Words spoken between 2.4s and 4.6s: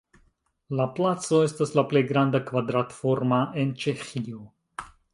kvadrat-forma en Ĉeĥio.